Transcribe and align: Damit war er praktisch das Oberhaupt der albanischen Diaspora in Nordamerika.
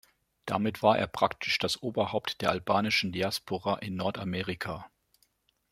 Damit 0.47 0.81
war 0.81 0.97
er 0.97 1.05
praktisch 1.05 1.59
das 1.59 1.83
Oberhaupt 1.83 2.41
der 2.41 2.49
albanischen 2.49 3.11
Diaspora 3.11 3.75
in 3.75 3.95
Nordamerika. 3.97 4.89